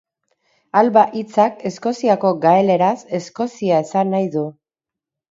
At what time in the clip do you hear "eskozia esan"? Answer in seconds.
3.19-4.11